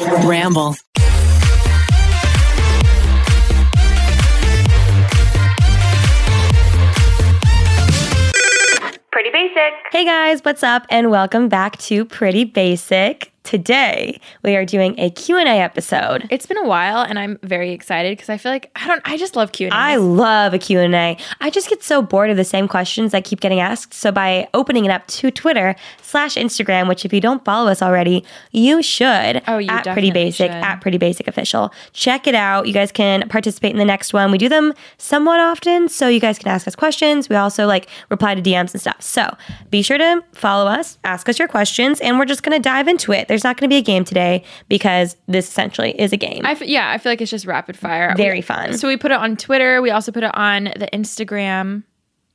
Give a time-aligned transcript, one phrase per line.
[0.00, 0.74] Ramble.
[9.10, 9.72] Pretty basic.
[9.90, 13.32] Hey guys, what's up and welcome back to Pretty Basic.
[13.48, 16.28] Today, we are doing a Q&A episode.
[16.28, 19.16] It's been a while and I'm very excited because I feel like I don't I
[19.16, 19.70] just love Q&A.
[19.72, 21.16] I love a Q&A.
[21.40, 23.94] I just get so bored of the same questions that keep getting asked.
[23.94, 27.80] So by opening it up to Twitter slash Instagram, which if you don't follow us
[27.80, 28.22] already,
[28.52, 29.42] you should.
[29.48, 30.62] Oh, you at Pretty Basic should.
[30.62, 31.72] at Pretty Basic Official.
[31.94, 32.66] Check it out.
[32.66, 34.30] You guys can participate in the next one.
[34.30, 37.30] We do them somewhat often, so you guys can ask us questions.
[37.30, 39.00] We also like reply to DMs and stuff.
[39.00, 39.34] So
[39.70, 43.12] be sure to follow us, ask us your questions, and we're just gonna dive into
[43.12, 43.26] it.
[43.26, 46.44] There's not gonna be a game today because this essentially is a game.
[46.46, 48.14] I f- yeah, I feel like it's just rapid fire.
[48.16, 48.76] Very We- fun.
[48.78, 49.80] So we put it on Twitter.
[49.82, 51.82] We also put it on the Instagram.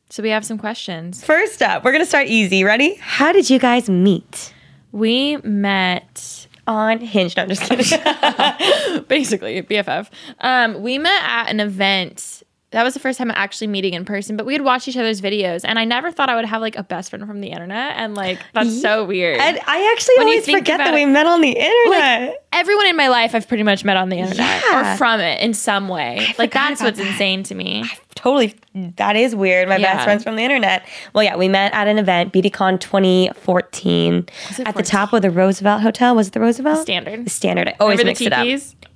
[0.10, 1.24] So we have some questions.
[1.24, 2.64] First up, we're gonna start easy.
[2.64, 2.96] Ready?
[3.02, 4.54] How did you guys meet?
[4.92, 7.36] We met On Hinge.
[7.36, 9.04] No, I'm just kidding.
[9.08, 10.10] basically BFF.
[10.40, 12.44] Um, we met at an event.
[12.74, 15.22] That was the first time actually meeting in person, but we had watched each other's
[15.22, 17.96] videos, and I never thought I would have like a best friend from the internet,
[17.98, 19.40] and like that's so weird.
[19.40, 22.44] and I actually When always forget that we it- met on the internet.
[22.52, 24.94] Everyone in my life I've pretty much met on the internet Yeah.
[24.94, 26.34] or from it in some way.
[26.38, 27.08] Like that's what's that.
[27.08, 27.86] insane to me.
[28.16, 28.56] totally,
[28.98, 29.68] that is weird.
[29.70, 29.94] My Yeah.
[29.94, 30.84] best friends from the internet.
[31.14, 34.28] Well, yeah, we met at an event, BeautyCon 2014,
[34.66, 36.16] at the top of the Roosevelt Hotel.
[36.16, 36.80] Was it the Roosevelt?
[36.80, 37.26] Standard.
[37.26, 37.68] The Standard.
[37.70, 38.48] I always Remember mix the it up.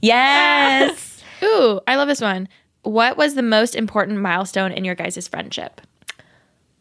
[0.01, 1.23] Yes.
[1.43, 2.47] Ooh, I love this one.
[2.87, 5.81] What was the most important milestone in your guys' friendship?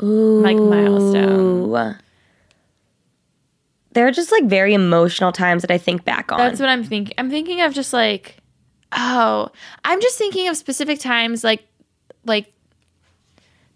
[0.03, 0.41] Ooh.
[0.41, 1.71] Like milestone.
[1.71, 1.95] Ooh.
[3.93, 6.39] They're just like very emotional times that I think back on.
[6.39, 7.15] That's what I'm thinking.
[7.19, 8.37] I'm thinking of just like,
[8.93, 9.49] oh,
[9.85, 11.67] I'm just thinking of specific times, like,
[12.25, 12.53] like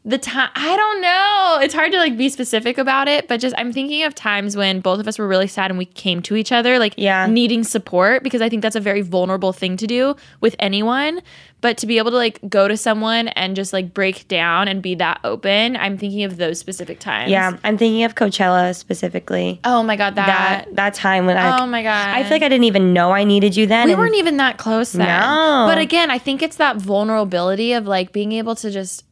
[0.05, 0.49] the time.
[0.55, 1.59] I don't know.
[1.63, 4.81] It's hard to like be specific about it, but just I'm thinking of times when
[4.81, 7.27] both of us were really sad and we came to each other, like, Yeah.
[7.27, 11.21] needing support because I think that's a very vulnerable thing to do with anyone.
[11.61, 14.81] But to be able to like go to someone and just like break down and
[14.81, 17.31] be that open, I'm thinking of those specific times.
[17.31, 19.61] yeah, I'm thinking of Coachella specifically.
[19.65, 20.27] Oh my god, that.
[20.67, 22.09] that that time when I oh my god.
[22.17, 23.87] I feel like I didn't even know I needed you then.
[23.87, 25.07] we weren't even that close then.
[25.07, 25.67] No.
[25.69, 29.05] But again, I think it's that vulnerability of like being able to just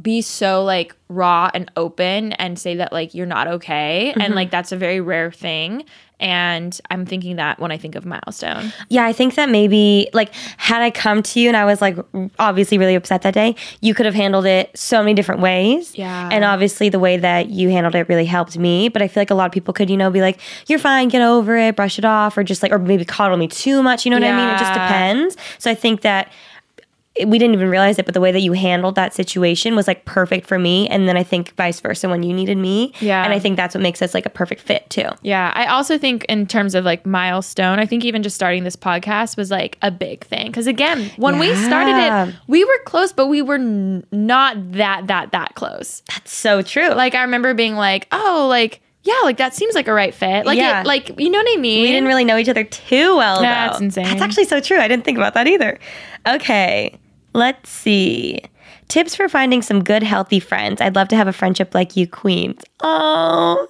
[0.00, 4.20] be so like raw and open and say that like you're not okay Mm-hmm.
[4.20, 5.84] and like that's a very rare thing
[6.20, 10.32] and i'm thinking that when i think of milestone Yeah, I think that maybe like
[10.58, 11.96] had I come to you and I was like
[12.38, 15.96] obviously really upset that day, you could have handled it so many different ways.
[15.96, 16.28] Yeah.
[16.32, 18.88] And obviously the way that you handled it really helped me.
[18.88, 21.08] But I feel like a lot of people could, you know, be like, You're fine,
[21.08, 24.04] get over it, brush it off, or just like or maybe coddle me too much.
[24.04, 24.48] You know what I mean?
[24.54, 25.36] It just depends.
[25.58, 26.30] So I think that
[27.26, 30.04] we didn't even realize it, but the way that you handled that situation was like
[30.04, 30.88] perfect for me.
[30.88, 32.92] And then I think vice versa when you needed me.
[33.00, 33.24] Yeah.
[33.24, 35.08] And I think that's what makes us like a perfect fit too.
[35.22, 38.76] yeah i also think in terms of like milestone i think even just starting this
[38.76, 43.12] podcast was like a big thing because again when we started it we were close
[43.12, 46.88] but we were n- not that that that close That's so true.
[46.90, 50.44] like I remember being like, oh, like yeah, like that seems like a right fit.
[50.44, 50.82] Like Yeah.
[50.82, 51.82] it, like you know what I mean?
[51.82, 53.40] We didn't really know each other too well.
[53.40, 53.84] That's though.
[53.86, 54.04] insane.
[54.04, 54.78] That's actually so true.
[54.78, 55.78] I didn't think about that either.
[56.28, 56.98] Okay,
[57.32, 58.40] let's see.
[58.88, 60.80] Tips for finding some good, healthy friends.
[60.80, 62.62] I'd love to have a friendship like you, queens.
[62.80, 63.68] Oh,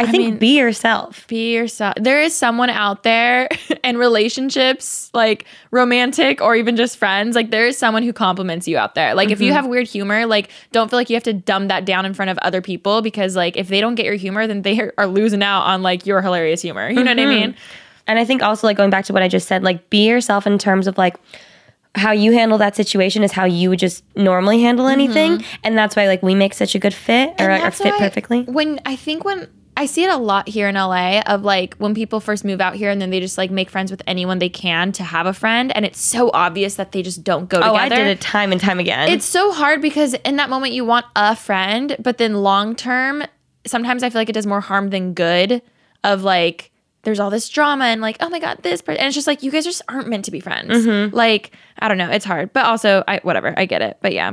[0.00, 1.26] I, think mean- be yourself.
[1.26, 1.94] be yourself.
[1.98, 3.48] There is someone out there
[3.84, 7.34] and relationships, like romantic or even just friends.
[7.34, 9.14] Like there is someone who complements you out there.
[9.14, 9.56] Like if you mm-hmm.
[9.56, 12.30] have weird humor, like don't feel like you have to dumb that down in front
[12.30, 15.42] of other people because like if they don't get your humor, then they are losing
[15.42, 16.88] out on like your hilarious humor.
[16.88, 17.40] You know what I mm-hmm.
[17.40, 17.56] mean?
[18.06, 20.46] And I think also like going back to what I just said, like be yourself
[20.46, 21.16] in terms of like
[21.94, 25.00] how you handle that situation is how you would just normally handle mm-hmm.
[25.00, 27.70] anything, and that's why like we make such a good fit or, And like, or
[27.70, 28.42] fit perfectly.
[28.42, 31.94] When I think when I see it a lot here in LA of like when
[31.94, 34.48] people first move out here and then they just like make friends with anyone they
[34.48, 37.74] can to have a friend and it's so obvious that they just don't go Oh,
[37.74, 37.94] together.
[37.94, 39.08] I did it time and time again.
[39.08, 43.22] It's so hard because in that moment you want a friend, but then long term,
[43.66, 45.62] sometimes I feel like it does more harm than good.
[46.02, 46.72] Of like,
[47.08, 49.42] there's all this drama and like, oh my god, this person, and it's just like
[49.42, 50.70] you guys just aren't meant to be friends.
[50.86, 51.16] Mm-hmm.
[51.16, 54.32] Like, I don't know, it's hard, but also, I whatever, I get it, but yeah.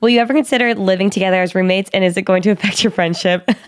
[0.00, 2.92] Will you ever consider living together as roommates, and is it going to affect your
[2.92, 3.48] friendship?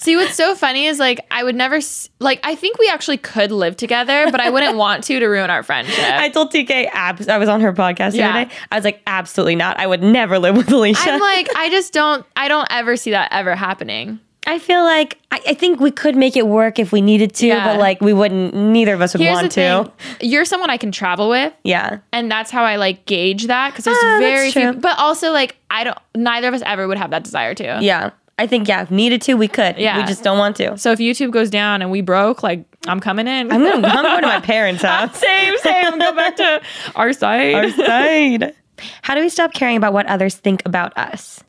[0.00, 1.80] See, what's so funny is like I would never
[2.20, 5.50] like I think we actually could live together, but I wouldn't want to to ruin
[5.50, 5.98] our friendship.
[6.04, 7.26] I told TK abs.
[7.28, 8.30] I was on her podcast the Yeah.
[8.30, 8.54] other day.
[8.70, 9.76] I was like, absolutely not.
[9.80, 11.04] I would never live with Alisha.
[11.06, 14.20] I'm like, I just don't I don't ever see that ever happening.
[14.48, 17.46] I feel like I, I think we could make it work if we needed to,
[17.46, 17.64] Yeah.
[17.66, 18.54] but like we wouldn't.
[18.54, 19.92] Neither of us would Here's want to.
[20.20, 21.52] You're someone I can travel with.
[21.64, 21.98] Yeah.
[22.12, 24.72] and that's how I like gauge that because there's Ah, very few.
[24.72, 25.98] But also, like, I don't.
[26.16, 27.78] Neither of us ever would have that desire to.
[27.82, 28.10] Yeah.
[28.40, 29.76] I think yeah, if needed to, we could.
[29.78, 29.98] Yeah.
[29.98, 30.78] we just don't want to.
[30.78, 33.52] So if YouTube goes down and we broke, like I'm coming in.
[33.52, 35.18] I'm gonna, I'm going to my parents' house.
[35.18, 35.98] same, same.
[35.98, 36.62] Go back to
[36.96, 37.54] our side.
[37.54, 38.54] Our side.
[39.02, 41.42] How do we stop caring about what others think about us?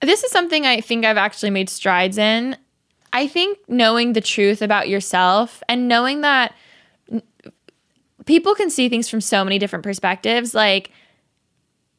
[0.00, 2.56] This is something I think I've actually made strides in.
[3.12, 6.54] I think knowing the truth about yourself and knowing that
[8.26, 10.92] people can see things from so many different perspectives, like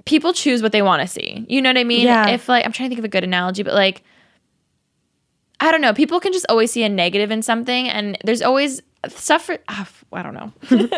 [0.06, 1.46] people choose what they want to see.
[1.50, 2.06] You know what I mean?
[2.06, 2.30] Yeah.
[2.30, 4.04] If like I'm trying to think of a good analogy, but like
[5.60, 8.82] I don't know, people can just always see a negative in something and there's always
[9.08, 10.54] stuff for ah, I don't know.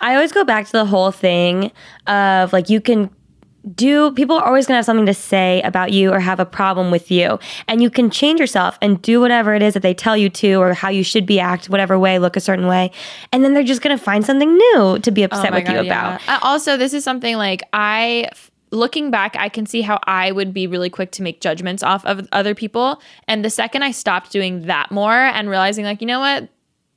[0.00, 1.72] I always go back to the whole thing
[2.06, 3.10] of like you can
[3.74, 6.46] do people are always going to have something to say about you or have a
[6.46, 9.94] problem with you and you can change yourself and do whatever it is that they
[9.94, 12.90] tell you to or how you should be act whatever way look a certain way
[13.32, 15.74] and then they're just going to find something new to be upset Oh with you
[15.74, 16.36] God, about yeah.
[16.36, 18.30] Uh, Also, this is something like I
[18.70, 22.04] looking back, I can see how I would be really quick to make judgments off
[22.04, 23.00] of other people.
[23.26, 26.48] And the second I stopped doing that more and realizing like, you know what?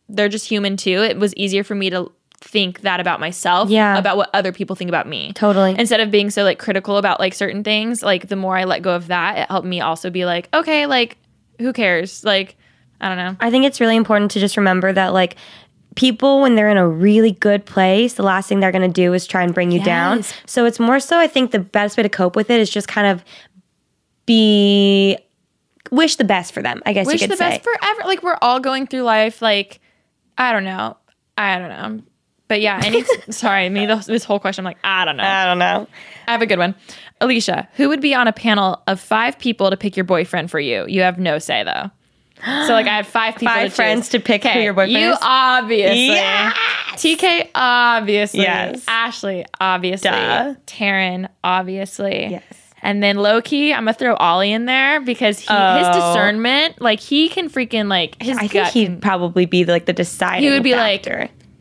[0.10, 1.02] They're just human too.
[1.02, 2.12] It was easier for me to
[2.42, 3.98] think that about myself Yeah.
[3.98, 5.32] about what other people think about me.
[5.34, 5.76] Totally.
[5.78, 8.82] Instead of being so like critical about like certain things, like the more I let
[8.82, 11.18] go of that, it helped me also be like, okay, like
[11.60, 12.24] who cares?
[12.24, 12.58] Like
[13.00, 13.36] I don't know.
[13.40, 15.36] I think it's really important to just remember that like
[15.96, 19.14] people when they're in a really good place, the last thing they're going to do
[19.14, 20.24] is try and bring you down.
[20.46, 22.88] So it's more so I think the best way to cope with it is just
[22.88, 23.24] kind of
[24.26, 25.18] be
[25.92, 26.82] wish the best for them.
[26.86, 27.50] I guess wish you the could say.
[27.50, 28.02] best forever.
[28.06, 29.42] Like we're all going through life.
[29.42, 29.80] Like
[30.38, 30.98] I don't know.
[31.38, 32.04] I don't know.
[32.52, 34.66] But yeah, any sorry, me this, this whole question.
[34.66, 35.24] I'm like I don't know.
[35.24, 35.88] I don't know.
[36.28, 36.76] I have a good one.
[37.22, 40.60] Alisha, who would be on a panel of five people to pick your boyfriend for
[40.60, 40.86] you?
[40.86, 41.90] You have no say though.
[42.68, 44.10] So like I have five people, Five to friends choose.
[44.10, 45.18] to pick who Okay, your boyfriend You is?
[45.22, 46.08] obviously.
[46.08, 46.58] Yes!
[46.96, 48.42] TK obviously.
[48.42, 48.84] Yes.
[48.86, 50.10] Ashley obviously.
[50.10, 50.56] Duh.
[50.68, 52.32] Taryn obviously.
[52.32, 52.44] Yes.
[52.82, 55.94] And then low key, I'm gonna throw Ollie in there because he, his Oh.
[55.94, 60.44] discernment, like he can freaking like his I think he'd probably be like the deciding
[60.44, 61.08] He would be like,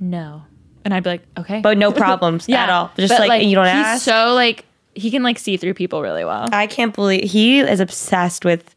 [0.00, 0.42] no,
[0.84, 2.90] and I'd be like, okay, but no problems at all.
[2.96, 3.76] Just But, like, you don't ask.
[3.76, 4.04] he's ask.
[4.28, 6.48] So like he can like see through people really well.
[6.52, 8.74] I can't believe he is obsessed with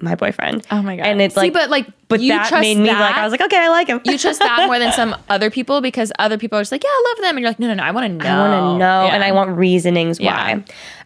[0.00, 0.66] my boyfriend.
[0.70, 1.06] Oh my god!
[1.06, 3.22] And it's See, like, but like, but you that trust made me that, like, I
[3.24, 4.00] was like, okay, I like him.
[4.04, 6.90] you trust that more than some other people because other people are just like, yeah,
[6.90, 8.28] I love them, and you're like, no, no, no, I want to know.
[8.28, 10.58] I want to know, and I want reasonings Yeah.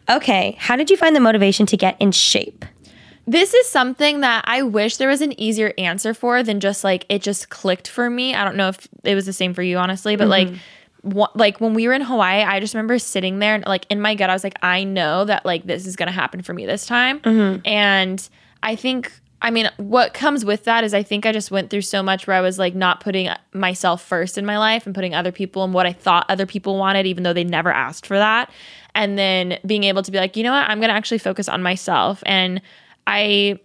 [0.09, 0.15] why.
[0.17, 2.65] Okay, how did you find the motivation to get in shape?
[3.31, 7.05] This is something that I wish there was an easier answer for than just like
[7.09, 8.33] it just clicked for me.
[8.33, 10.47] I don't know if it was the same for you, honestly, but like.
[10.47, 11.09] Mm-hmm.
[11.11, 14.01] wha- Like when we were in Hawaii, I just remember sitting there and like in
[14.01, 16.65] my gut, I was like, I know that like this is gonna happen for me
[16.65, 17.19] this time.
[17.21, 17.65] Mm-hmm.
[17.65, 18.29] And
[18.63, 19.11] I think,
[19.41, 22.27] I mean, what comes with that is I think I just went through so much
[22.27, 25.63] where I was like not putting myself first in my life and putting other people
[25.63, 28.51] and what I thought other people wanted, even though they never asked for that.
[28.93, 31.61] And then being able to be like, you know what, I'm gonna actually focus on
[31.63, 32.21] myself.
[32.25, 32.59] And
[33.09, 33.59] I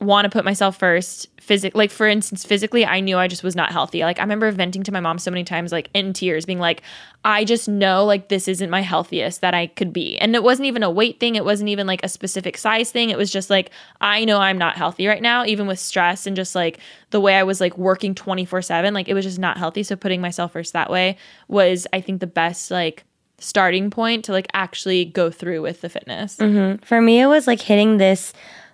[0.00, 3.56] want to put myself first physic like for instance physically i knew i just was
[3.56, 4.00] not healthy.
[4.00, 6.82] Like i remember venting to my mom so many times like in tears being like
[7.24, 10.18] i just know like this isn't my healthiest that i could be.
[10.18, 13.10] And it wasn't even a weight thing it wasn't even like a specific size thing
[13.10, 16.36] it was just like i know i'm not healthy right now even with stress and
[16.36, 16.78] just like
[17.10, 19.82] the way i was like working 24 7 like it was just not healthy.
[19.82, 21.16] So putting myself first that way
[21.48, 23.04] was i think the best like
[23.38, 26.36] starting point to like actually go through with the fitness.
[26.36, 26.84] Mm-hmm.
[26.84, 28.32] For me, it was like hitting this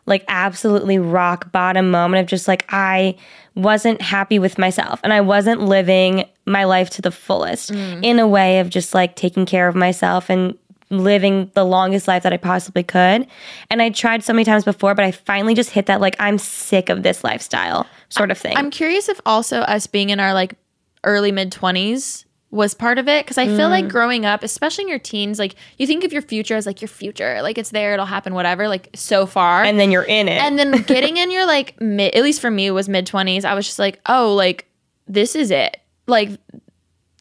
[0.08, 3.16] like absolutely rock bottom moment of just like I
[3.54, 8.02] wasn't happy with myself and I wasn't living my life to the fullest mm.
[8.02, 10.56] in a way of just like taking care of myself and
[10.90, 13.26] living the longest life that I possibly could.
[13.70, 16.38] And I tried so many times before, but I finally just hit that like I'm
[16.38, 18.56] sick of this lifestyle sort of thing.
[18.56, 20.54] I'm curious if also us being in our like
[21.04, 23.70] early mid 20s was part of it because I feel Mm.
[23.70, 26.80] like growing up, especially in your teens, like you think of your future as like
[26.80, 29.62] your future, like it's there, it'll happen, whatever, like so far.
[29.64, 30.40] and then you're in it.
[30.42, 33.44] And then getting in your like mid, at least for me, it was mid 20s.
[33.44, 34.66] I was just like, oh, like
[35.06, 35.76] this is it.
[36.06, 36.30] Like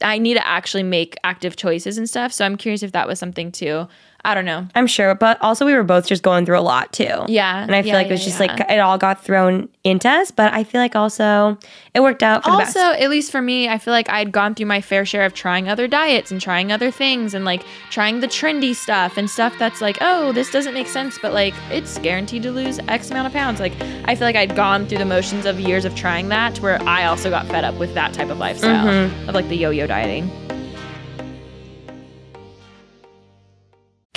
[0.01, 2.31] I need to actually make active choices and stuff.
[2.31, 3.87] So I'm curious if that was something too.
[4.27, 4.67] I don't know.
[4.75, 7.23] I'm sure, but also we were both just going through a lot too.
[7.29, 8.55] Yeah, And I feel yeah, like it was yeah, just yeah.
[8.55, 11.57] like it all got thrown into us, but I feel like also
[11.97, 14.53] it worked out for the also at least for me i feel like i'd gone
[14.53, 18.19] through my fair share of trying other diets and trying other things and like trying
[18.19, 21.97] the trendy stuff and stuff that's like oh this doesn't make sense but like it's
[21.99, 23.73] guaranteed to lose x amount of pounds like
[24.05, 27.05] i feel like i'd gone through the motions of years of trying that where i
[27.05, 29.29] also got fed up with that type of lifestyle mm-hmm.
[29.29, 30.29] of like the yo-yo dieting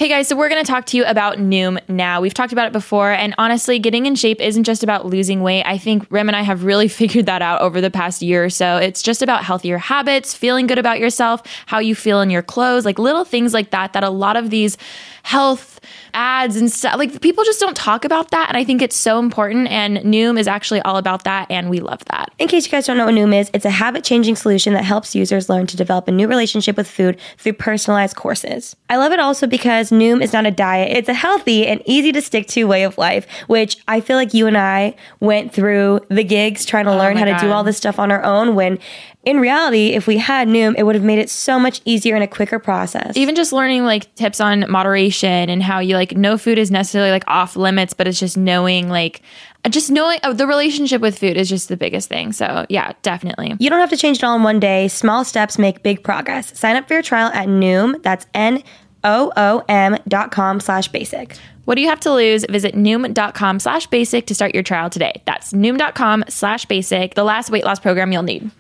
[0.01, 2.23] Okay, guys, so we're going to talk to you about Noom now.
[2.23, 5.63] We've talked about it before, and honestly, getting in shape isn't just about losing weight.
[5.65, 8.49] I think Rem and I have really figured that out over the past year or
[8.49, 8.79] so.
[8.79, 12.87] It's just about healthier habits, feeling good about yourself, how you feel in your clothes,
[12.87, 14.79] like little things like that, that a lot of these
[15.23, 15.81] health
[16.15, 16.97] ads and stuff.
[16.97, 18.49] Like people just don't talk about that.
[18.49, 19.69] And I think it's so important.
[19.69, 21.51] And Noom is actually all about that.
[21.51, 22.33] And we love that.
[22.39, 24.85] In case you guys don't know what Noom is, it's a habit changing solution that
[24.85, 28.77] helps users learn to develop a new relationship with food through personalized courses.
[28.89, 32.13] I love it also because Noom is not a diet, it's a healthy and easy
[32.13, 36.01] to stick to way of life, which I feel like you and I went through
[36.09, 38.11] the gigs trying to oh learn Oh my how to do all this stuff on
[38.11, 38.79] our own when
[39.23, 42.25] in reality, if we had Noom, it would have made it so much easier and
[42.25, 43.17] a quicker process.
[43.17, 47.11] even just learning like tips on moderation and how you like no food is necessarily
[47.11, 49.21] like off limits but it's just knowing like
[49.65, 52.93] uh, just knowing oh, the relationship with food is just the biggest thing so yeah
[53.03, 54.89] definitely You don't have to change it all in one day.
[54.89, 56.59] Small steps make big progress.
[56.59, 58.03] Sign up for your trial at Noom.
[58.03, 58.63] That's N
[59.05, 61.37] O O M dot com slash basic.
[61.67, 65.23] what do you have to lose visit noom.com slash basic to start your trial today
[65.27, 68.51] that's noom.com slash basic the last weight loss program you'll need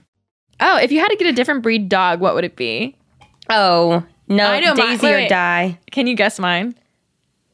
[0.60, 2.96] oh if you had to get a different breed dog what would it be
[3.48, 5.78] Oh, no, I know my- Daisy wait, or die.
[5.90, 6.74] can you guess mine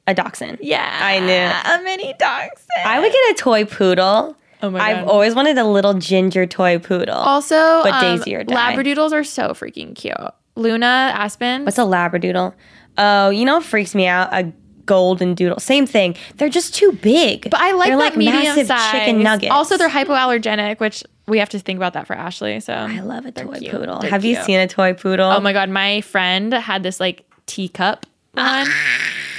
[0.06, 0.58] A dachshund.
[0.60, 1.80] yeah I knew.
[1.80, 2.58] a mini dachshund.
[2.84, 4.36] I would get a toy poodle.
[4.62, 4.84] Oh my god.
[4.84, 5.10] I've God.
[5.10, 7.14] always wanted a little ginger toy poodle.
[7.14, 8.54] also But um, Daisy or die.
[8.74, 10.14] labradoodles are so freaking cute
[10.54, 12.54] luna aspen What's a labradoodle?
[12.98, 14.28] Oh, you know what freaks me out?
[14.32, 14.52] A
[14.86, 15.58] golden doodle.
[15.60, 16.14] Same thing.
[16.36, 17.50] They're just too big.
[17.50, 18.90] But I like They're that like medium massive size.
[18.92, 19.52] chicken nuggets.
[19.52, 22.60] Also, they're hypoallergenic, which we have to think about that for Ashley.
[22.60, 23.72] So I love a toy cute.
[23.72, 23.98] poodle.
[24.00, 25.30] They're Have you seen a toy poodle?
[25.30, 28.66] Oh my god, my friend had this like teacup one.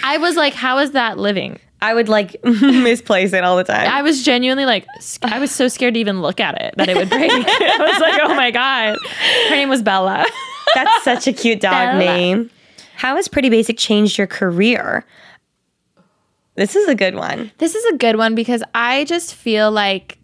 [0.04, 1.60] I was like, how is that living?
[1.82, 3.88] I would like misplace it all the time.
[3.88, 6.90] I was genuinely like, sc- I was so scared to even look at it that
[6.90, 7.32] it would break.
[7.32, 8.98] I was like, oh my god.
[9.50, 10.26] Her name was Bella.
[10.76, 12.00] That's such a cute dog Bella.
[12.00, 12.50] name.
[12.96, 15.06] How has Pretty Basic changed your career?
[16.56, 17.52] This is a good one.
[17.60, 20.18] This is a good one because I just feel like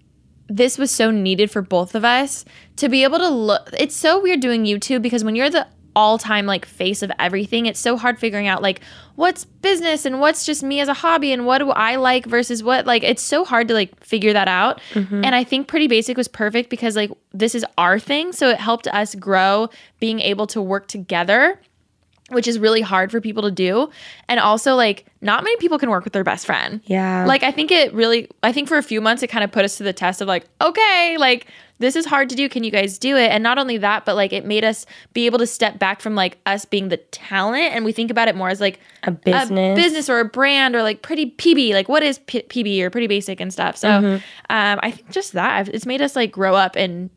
[0.48, 2.46] this was so needed for both of us
[2.78, 3.70] to be able to look.
[3.78, 7.66] It's so weird doing YouTube because when you're the all time like face of everything,
[7.66, 8.82] it's so hard figuring out like
[9.16, 12.64] what's business and what's just me as a hobby and what do I like versus
[12.64, 14.82] what like it's so hard to like figure that out.
[14.94, 15.24] Mm-hmm.
[15.24, 18.32] And I think Pretty Basic was perfect because like this is our thing.
[18.34, 19.70] So it helped us grow
[20.00, 21.60] being able to work together
[22.34, 23.90] which is really hard for people to do.
[24.28, 26.82] And also, like, not many people can work with their best friend.
[26.86, 27.26] Yeah.
[27.26, 29.64] Like, I think it really, I think for a few months, it kind of put
[29.66, 31.48] us to the test of, like, okay, like,
[31.80, 32.48] this is hard to do.
[32.48, 33.30] Can you guys do it?
[33.32, 36.16] And not only that, but like, it made us be able to step back from
[36.16, 39.78] like us being the talent and we think about it more as like A business.
[39.78, 41.74] a business or a brand or like pretty PB.
[41.74, 43.76] Like, what is P- PB or pretty basic and stuff?
[43.76, 44.14] So, Mm-hmm.
[44.50, 47.10] um, I think just that it's made us like grow up and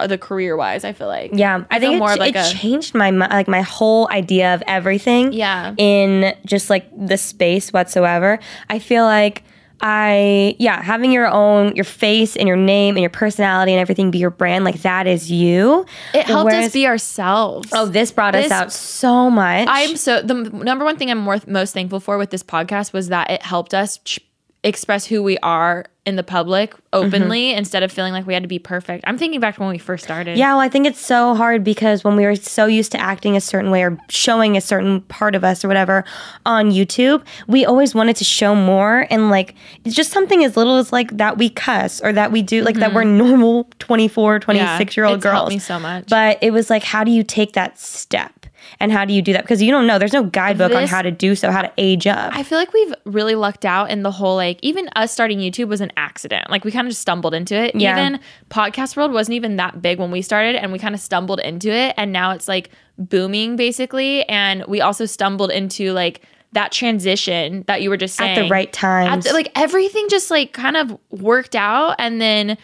[0.00, 1.30] Uh, the career wise, I feel like.
[1.34, 4.62] Yeah, I, think more it, like it a- changed my like my whole idea of
[4.66, 5.32] everything.
[5.32, 5.74] Yeah.
[5.76, 8.38] in just like the space whatsoever.
[8.68, 9.44] I feel like
[9.82, 14.10] I yeah, having your own your face and your name and your personality and everything
[14.10, 15.86] be your brand like that is you.
[16.12, 17.70] It helped Whereas- us be ourselves.
[17.72, 19.66] Oh, this brought us out so much.
[19.70, 23.08] I'm so the number one thing I'm more, most thankful for with this podcast was
[23.08, 24.20] that it helped us ch-
[24.62, 27.58] express who we are in the public openly mm-hmm.
[27.58, 29.04] instead of feeling like we had to be perfect.
[29.06, 30.36] I'm thinking back to when we first started.
[30.36, 33.36] Yeah, well, I think it's so hard because when we were so used to acting
[33.36, 36.04] a certain way or showing a certain part of us or whatever
[36.46, 39.06] on YouTube, we always wanted to show more.
[39.10, 42.42] And like, it's just something as little as like that we cuss or that we
[42.42, 43.18] do, like that we're mm-hmm.
[43.18, 46.08] normal 24, 26 year old it's helped me so much.
[46.08, 48.39] But it was like, how do you take that step?
[48.78, 49.42] And how do you do that?
[49.42, 49.98] Because you don't know.
[49.98, 52.36] There's no guidebook on how to do so, how to age up.
[52.36, 55.68] I feel like we've really lucked out in the whole like even us starting YouTube
[55.68, 56.50] was an accident.
[56.50, 57.74] Like we kind of just stumbled into it.
[57.74, 57.98] Yeah.
[57.98, 61.40] Even podcast world wasn't even that big when we started and we kind of stumbled
[61.40, 66.22] into it and now it's like booming basically and we also stumbled into like
[66.52, 69.20] that transition that you were just saying At the right time.
[69.32, 72.58] like everything just like kind of worked out and then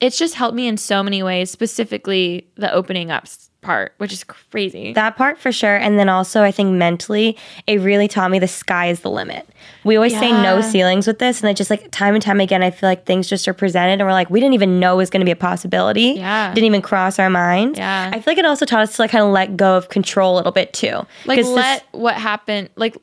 [0.00, 3.26] it's just helped me in so many ways, specifically the opening up
[3.62, 4.92] part, which is crazy.
[4.92, 5.76] That part for sure.
[5.76, 9.48] And then also, I think mentally, it really taught me the sky is the limit.
[9.84, 11.40] We always say no ceilings with this.
[11.40, 13.92] And it just like time and time again, I feel like things just are presented
[13.92, 16.14] and we're like, we didn't even know it was going to be a possibility.
[16.18, 16.52] Yeah.
[16.52, 17.78] Didn't even cross our mind.
[17.78, 18.10] Yeah.
[18.12, 20.34] I feel like it also taught us to like kind of let go of control
[20.34, 21.06] a little bit too.
[21.24, 22.98] like 'Cause this- let what happened like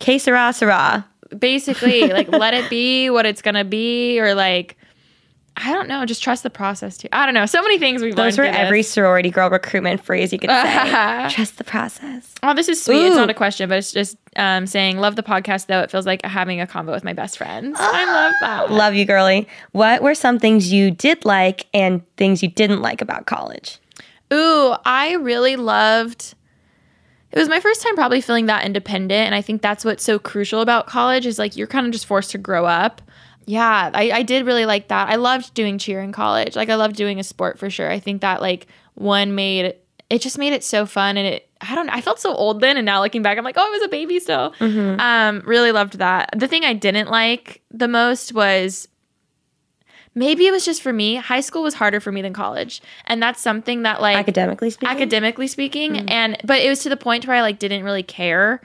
[0.00, 1.06] Que sera, sera.
[1.38, 4.76] basically like let it be what it's gonna be or like
[5.56, 8.16] i don't know just trust the process too i don't know so many things we've
[8.16, 11.26] Those learned were every sorority girl recruitment phrase you could say.
[11.30, 12.34] Trust the process.
[12.42, 15.22] oh this is sweet it's not a question but it's just um, saying love the
[15.22, 18.70] podcast though it feels like having a convo with my best friends i love that
[18.72, 19.46] Love you, girly.
[19.72, 23.78] What were some things you did like and things you didn't like about college?
[24.32, 26.34] Ooh, I really loved.
[27.32, 30.18] It was my first time probably feeling that independent, and I think that's what's so
[30.18, 33.02] crucial about college is like you're kind of just forced to grow up.
[33.46, 35.08] Yeah, I, I did really like that.
[35.08, 36.54] I loved doing cheer in college.
[36.56, 37.90] Like I loved doing a sport for sure.
[37.90, 39.74] I think that like one made
[40.10, 41.92] it just made it so fun, and it I don't know.
[41.94, 43.88] I felt so old then, and now looking back, I'm like, oh, I was a
[43.88, 44.52] baby still.
[44.60, 46.30] Um, really loved that.
[46.36, 48.88] The thing I didn't like the most was
[50.14, 51.16] maybe it was just for me.
[51.16, 54.88] High school was harder for me than college, and that's something that like Academically speaking.
[54.94, 58.60] academically speaking and but it was to the point where i like didn't really care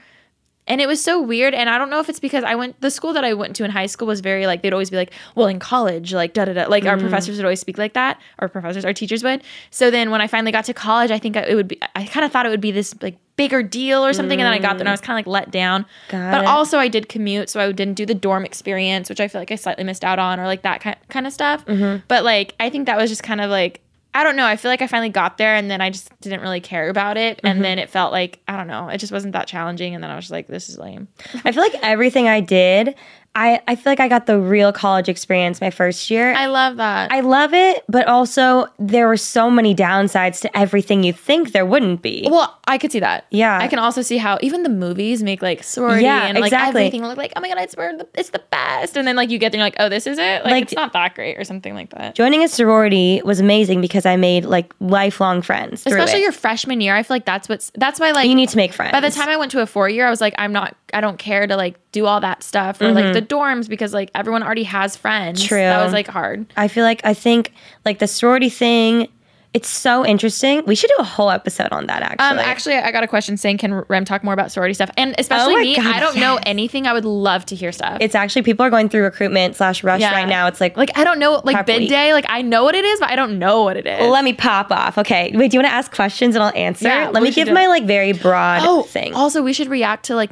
[0.68, 2.90] and it was so weird and i don't know if it's because i went the
[2.90, 5.12] school that i went to in high school was very like they'd always be like
[5.34, 7.00] well in college like da da da like our mm.
[7.00, 9.42] professors would always speak like that our professors our teachers would.
[9.70, 12.24] So then when i finally got to college i think it would be i kind
[12.24, 14.74] of thought it would be this like bigger deal or something and then i got
[14.74, 15.04] there and i was mm.
[15.04, 15.86] kind of like let down.
[16.08, 16.46] Got but it.
[16.46, 19.52] also i did commute so i didn't do the dorm experience which i feel like
[19.52, 22.04] i slightly missed out on or like that kind kind of stuff mm-hmm.
[22.08, 23.80] but like i think that was just kind of like
[24.14, 24.46] I don't know.
[24.46, 27.16] I feel like I finally got there and then I just didn't really care about
[27.16, 27.40] it.
[27.44, 27.62] And mm-hmm.
[27.62, 29.94] then it felt like, I don't know, it just wasn't that challenging.
[29.94, 31.08] And then I was just like, this is lame.
[31.44, 32.94] I feel like everything I did,
[33.38, 36.34] I, I feel like I got the real college experience my first year.
[36.34, 37.12] I love that.
[37.12, 41.64] I love it, but also there were so many downsides to everything you think there
[41.64, 42.26] wouldn't be.
[42.28, 43.26] well, I could see that.
[43.30, 43.56] Yeah.
[43.56, 46.82] I can also see how even the movies make like sorority Yeah, and like exactly.
[46.82, 48.96] everything look like, oh my God, it's, the, it's the best.
[48.96, 50.42] And then like you get there and you're like, oh, this is it?
[50.42, 52.16] Like, Like- it's not that great or something like that.
[52.16, 55.86] Joining a sorority was amazing because I made like lifelong friends.
[55.86, 56.24] Especially it.
[56.24, 56.96] your freshman year.
[56.96, 58.90] I feel like that's what's, that's why like, you need to make friends.
[58.90, 61.00] by the time I went to a four year, I was like, I'm not, I
[61.00, 63.14] don't care to like do all that stuff or like mm-hmm.
[63.14, 65.44] the dorms because like everyone already has friends.
[65.44, 65.58] True.
[65.58, 66.46] That was like hard.
[66.56, 67.52] I feel like I think
[67.84, 69.08] like the sorority thing,
[69.54, 70.62] it's so interesting.
[70.66, 72.26] We should do a whole episode on that actually.
[72.26, 74.90] Um, actually, I got a question saying, can Rem talk more about sorority stuff?
[74.98, 76.86] And especially Oh me, God, I don't know anything.
[76.86, 77.96] I would love to hear stuff.
[78.02, 80.12] it's actually people are going through recruitment slash rush Yeah.
[80.12, 80.48] right now.
[80.48, 81.88] It's like, like I don't know, like bid week.
[81.88, 82.12] day.
[82.12, 84.06] Like I know what it is, but I don't know what it is.
[84.10, 84.98] let me pop off.
[84.98, 85.32] Okay.
[85.34, 86.86] Wait, do you want to ask questions and I'll answer?
[86.86, 89.14] Yeah, let me give my like very broad oh, thing.
[89.14, 90.30] also we should react to like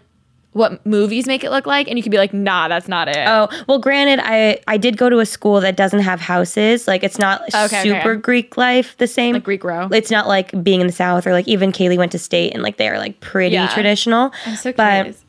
[0.57, 3.27] what movies make it look like, and you could be like, nah, that's not it.
[3.29, 6.89] Oh well, granted, I I did go to a school that doesn't have houses.
[6.89, 8.21] Like it's not Okay, super okay.
[8.21, 9.35] Greek life the same.
[9.35, 9.89] like Greek row.
[9.93, 12.63] it's not like being in the South or like even Kaylee went to state and
[12.63, 13.69] like they are like pretty Yeah.
[13.73, 14.33] traditional.
[14.47, 15.25] I'm so but curious.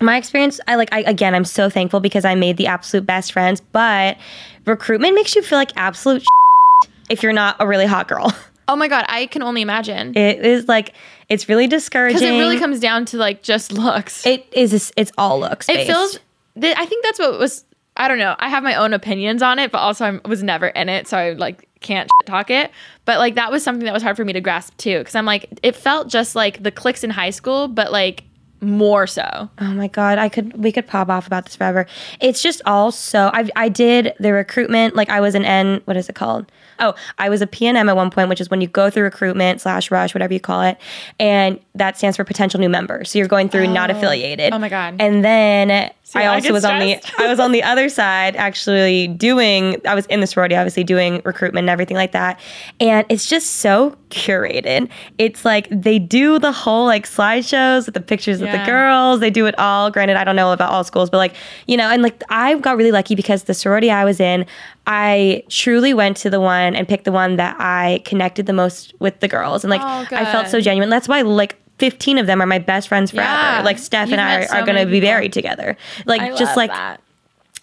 [0.00, 3.32] my experience, I like I again, I'm so thankful because I made the absolute best
[3.32, 3.60] friends.
[3.60, 4.16] But
[4.64, 6.24] recruitment makes you feel like absolute
[7.10, 8.34] if you're not a really hot girl.
[8.72, 10.94] Oh my god, I can only imagine It is like
[11.28, 12.18] it's really discouraging.
[12.18, 14.24] because it really comes down to like just looks.
[14.24, 14.92] It is.
[14.96, 15.68] It's all looks.
[15.68, 16.18] it feels
[16.60, 17.64] th- i think that's what was
[17.96, 20.68] i don't know i have my own opinions on it but also i was never
[20.68, 22.70] in it so i like can't shit talk it
[23.06, 25.24] but like that was something that was hard for me to grasp too because i'm
[25.26, 28.24] like it felt just like the cliques in high school but like
[28.60, 31.84] more so Oh my god, I could we could pop off about this forever.
[32.20, 35.96] It's just all so I I did the recruitment like I was an N what
[35.96, 36.46] is it called?
[36.82, 39.60] Oh, I was a PNM at one point, which is when you go through recruitment
[39.60, 40.78] slash rush, whatever you call it,
[41.18, 43.10] and that stands for potential new members.
[43.10, 43.96] So you're going through not oh.
[43.96, 44.52] affiliated.
[44.52, 44.96] Oh my God.
[44.98, 46.98] And then I I also get was on the.
[47.18, 51.22] I was on the other side actually doing I was in the sorority obviously doing
[51.24, 52.38] recruitment and everything like that.
[52.80, 54.90] And it's just so curated.
[55.18, 59.20] It's like they do the whole like slideshows with the pictures of the girls.
[59.20, 59.90] They do it all.
[59.90, 61.34] Granted, I don't know about all schools, but like,
[61.66, 64.46] you know, and like I got really lucky because the sorority I was in,
[64.86, 68.94] I truly went to the one and picked the one that I connected the most
[68.98, 69.64] with the girls.
[69.64, 70.90] And like Oh, I felt so genuine.
[70.90, 73.28] That's why like 15 of them are my best friends forever.
[73.28, 73.62] Yeah.
[73.64, 75.76] Like Steph You've and I are, so are going to be buried together.
[76.06, 77.00] Like I just like that.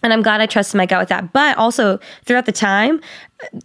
[0.02, 1.32] and I'm glad I trusted my gut with that.
[1.32, 3.00] But also throughout the time,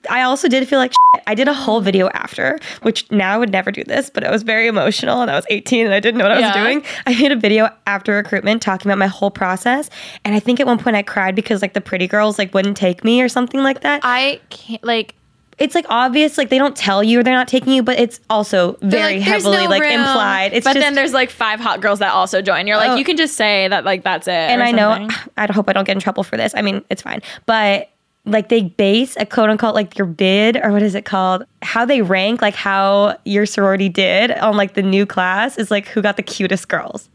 [0.10, 1.24] I also did feel like shit.
[1.28, 4.32] I did a whole video after, which now I would never do this, but it
[4.32, 6.84] was very emotional and I was 18 and I didn't know what I was doing.
[7.06, 9.90] I made a video after recruitment talking about my whole process.
[10.24, 12.78] And I think at one point I cried because like the pretty girls like wouldn't
[12.78, 14.00] take me or something like that.
[14.04, 15.16] i can't like
[15.58, 18.78] it's like obvious, like they don't tell you they're not taking you, but it's also
[18.82, 20.52] very like, heavily no like room." implied.
[20.54, 22.96] It's but just, then there's like five hot girls that also join you're like Oh.
[22.96, 25.08] you can just say that like that's it and I know.
[25.38, 26.54] I hope I don't get in trouble for this.
[26.56, 27.22] I mean, it's fine.
[27.46, 27.90] But
[28.26, 31.46] like they base a quote unquote like your bid or what is it called?
[31.62, 35.88] How they rank like how your sorority did on like the new class is like
[35.88, 37.08] who got the cutest girls.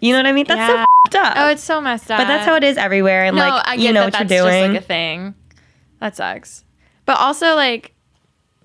[0.00, 0.44] You know what I mean?
[0.46, 0.66] That's Yeah.
[0.68, 1.34] so f***ed up.
[1.38, 3.92] oh it's so messed up but that's how it is everywhere and no, like you
[3.92, 4.62] know that what you're doing.
[4.64, 5.34] just like a thing
[6.00, 6.64] that sucks
[7.06, 7.92] but also like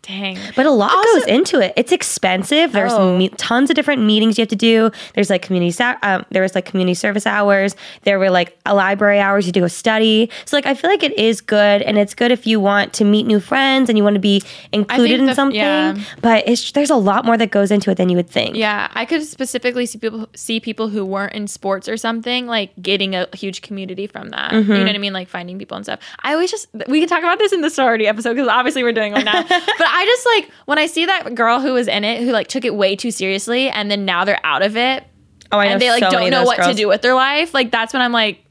[0.04, 1.74] dang But a lot Also- goes into it.
[1.76, 2.72] It's expensive.
[2.72, 3.18] There's Oh.
[3.18, 4.90] me- tons of different meetings you have to do.
[5.14, 7.76] There's like community, sa- um, there was like community service hours.
[8.04, 9.46] There were like a library hours.
[9.46, 10.30] You had to go study.
[10.46, 13.06] So like I feel like it is good, and it's good if you want to
[13.06, 15.56] meet new friends and you want to be included in the- something.
[15.60, 15.96] yeah.
[16.22, 18.56] But it's there's a lot more that goes into it than you would think.
[18.56, 22.72] Yeah, I could specifically see people see people who weren't in sports or something like
[22.82, 24.52] getting a huge community from that.
[24.54, 25.14] You know what I mean?
[25.14, 26.00] Like finding people and stuff.
[26.24, 28.92] I always just we can talk about this in the sorority episode because obviously we're
[28.94, 29.44] doing one now.
[29.48, 32.48] but I just like when I see that girl who was in it who like
[32.48, 35.06] took it way too seriously and then now they're out of it
[35.52, 37.54] Oh, I know and they like so don't know what to do with their life.
[37.54, 38.46] Like that's when I'm like,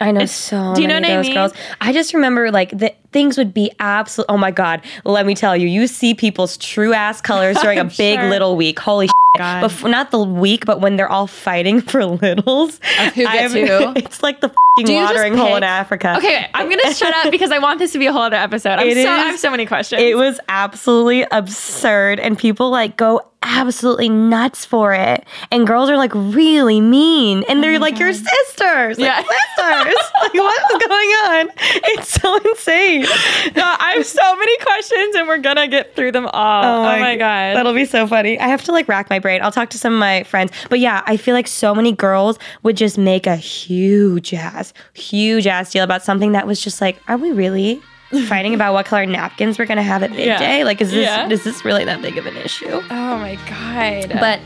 [0.00, 1.34] I know so do you know many what I of those mean?
[1.36, 1.52] girls.
[1.80, 4.26] I just remember like the things would be absolute.
[4.28, 4.82] Oh my god!
[5.04, 8.30] Let me tell you, you see people's true ass colors during a big sure.
[8.30, 8.78] little week.
[8.78, 9.60] Holy, oh God.
[9.60, 12.80] Before, not the week, but when they're all fighting for littles.
[13.00, 13.60] Of who gets who?
[13.96, 16.14] It's like the just watering hole in Africa.
[16.18, 18.78] Okay, I'm gonna shut up because I want this to be a whole other episode.
[18.78, 20.00] I'm It so, I have so many questions.
[20.00, 25.24] It was absolutely absurd, and people like go absolutely nuts for it.
[25.50, 29.16] And girls are like really mean, and oh they're like your sisters, like, Yeah.
[29.22, 29.94] sisters.
[30.22, 31.48] like what is going on?
[31.92, 32.99] It's so insane.
[33.56, 36.64] No, I have so many questions, and we're gonna get through them all.
[36.64, 37.56] Oh, oh my, god.
[37.56, 38.38] That'll be so funny.
[38.38, 39.40] I have to like rack my brain.
[39.42, 40.52] I'll talk to some of my friends.
[40.68, 45.46] But yeah, I feel like so many girls would just make a huge ass, huge
[45.46, 47.80] ass deal about something that was just like, are we really
[48.28, 50.58] fighting about what color napkins we're gonna have at midday?
[50.58, 50.64] Yeah.
[50.64, 51.28] Like, is this Yeah.
[51.28, 52.68] is this really that big of an issue?
[52.70, 54.18] oh my god.
[54.20, 54.40] But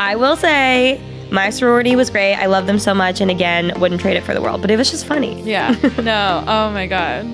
[0.00, 2.34] I will say my sorority was great.
[2.34, 4.60] I love them so much and again, wouldn't trade it for the world.
[4.60, 5.40] But it was just funny.
[5.42, 6.44] yeah, no.
[6.46, 7.24] Oh my god.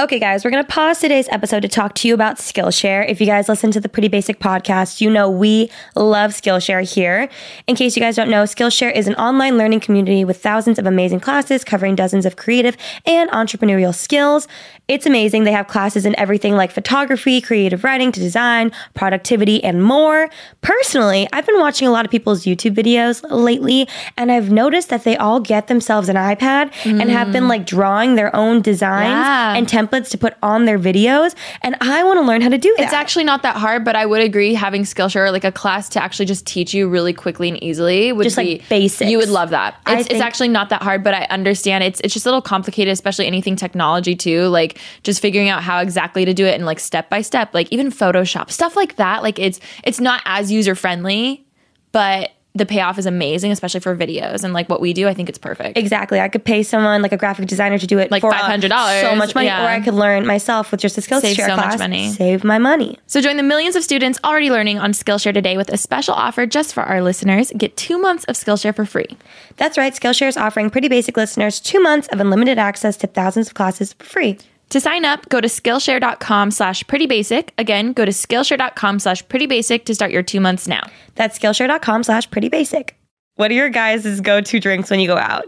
[0.00, 3.06] Okay, guys, we're going to pause today's episode to talk to you about Skillshare.
[3.06, 7.28] If you guys listen to the Pretty Basic podcast, you know we love Skillshare here.
[7.66, 10.86] In case you guys don't know, Skillshare is an online learning community with thousands of
[10.86, 14.48] amazing classes covering dozens of creative and entrepreneurial skills.
[14.88, 15.44] It's amazing.
[15.44, 20.30] They have classes in everything like photography, creative writing to design, productivity, and more.
[20.62, 23.86] Personally, I've been watching a lot of people's YouTube videos lately,
[24.16, 27.50] and I've noticed that they all get themselves an iPad and have been mm.
[27.50, 29.54] like drawing their own designs Yeah.
[29.56, 31.34] and templates to put on their videos.
[31.62, 32.84] And I want to learn how to do that.
[32.84, 36.02] It's actually not that hard, but I would agree having Skillshare, like a class to
[36.02, 39.10] actually just teach you really quickly and easily, would Just, like, be basics.
[39.10, 39.76] You would love that.
[39.86, 42.92] It's, it's actually not that hard, but I understand it's it's just a little complicated,
[42.92, 44.46] especially anything technology too.
[44.46, 47.68] Like just figuring out how exactly to do it and like step by step, like
[47.72, 49.22] even Photoshop stuff like that.
[49.22, 51.46] Like it's it's not as user friendly,
[51.92, 55.06] but the payoff is amazing, especially for videos and like what we do.
[55.06, 55.78] I think it's perfect.
[55.78, 56.20] Exactly.
[56.20, 59.00] I could pay someone like a graphic designer to do it Like for uh, $500,
[59.02, 59.64] so much money, yeah.
[59.64, 62.10] or I could learn myself with just a Skillshare Save so much money.
[62.10, 62.98] Save my money.
[63.06, 66.44] So join the millions of students already learning on Skillshare today with a special offer
[66.44, 67.52] just for our listeners.
[67.56, 69.16] Get two months of Skillshare for free.
[69.56, 69.92] That's right.
[69.92, 73.92] Skillshare is offering Pretty Basic listeners two months of unlimited access to thousands of classes
[73.92, 74.38] for free.
[74.70, 77.50] To sign up, go to Skillshare.com slash prettybasic.
[77.58, 80.88] Again, go to Skillshare.com slash prettybasic to start your two months now.
[81.16, 82.96] That's Skillshare.com slash Pretty Basic.
[83.34, 85.44] What are your guys' go-to drinks when you go out?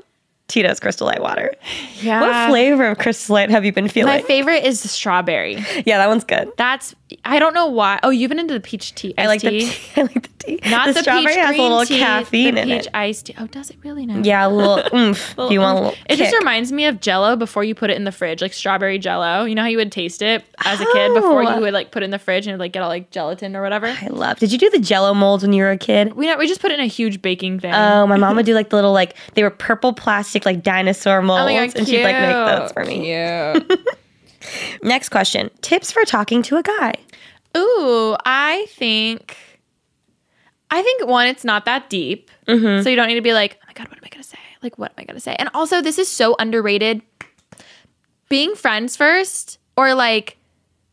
[0.48, 1.54] Tito's Crystal Light Water.
[2.00, 2.20] Yeah.
[2.20, 4.12] What flavor of Crystal Light have you been feeling?
[4.12, 5.54] My favorite is the strawberry.
[5.86, 6.50] yeah, that one's good.
[6.56, 8.00] That's I don't know why.
[8.02, 9.14] Oh, you've been into the peach tea.
[9.16, 9.70] I like the tea.
[9.70, 9.90] tea.
[10.00, 10.60] I like the tea.
[10.68, 12.90] Not the, strawberry peach has a little tea, caffeine the in peach it.
[12.94, 13.34] iced tea.
[13.38, 14.18] Oh, does it really now?
[14.24, 15.34] Yeah, a little oomph.
[15.38, 17.96] if you want a little It just reminds me of Jello before you put it
[17.96, 19.44] in the fridge, like strawberry Jello.
[19.44, 21.54] You know how you would taste it as a kid before Oh.
[21.54, 23.62] you would like put it in the fridge and like get all like gelatin or
[23.62, 23.86] whatever.
[23.86, 24.40] I love.
[24.40, 26.14] Did you do the Jello molds when you were a kid?
[26.14, 27.72] We know we just put it in a huge baking thing.
[27.72, 31.22] Oh, my mom would do like the little like they were purple plastic like dinosaur
[31.22, 33.02] molds, Oh god, and she'd like make those for me.
[33.04, 33.88] Cute.
[34.82, 36.94] Next question: Tips for talking to a guy.
[37.56, 39.36] Ooh, I think
[40.72, 42.30] I think one, it's not that deep.
[42.48, 42.82] Mm-hmm.
[42.82, 44.38] So you don't need to be like, oh my God, what am I gonna say?
[44.62, 45.36] Like, what am I gonna say?
[45.38, 47.02] And also, this is so underrated.
[48.30, 50.38] Being friends first, or like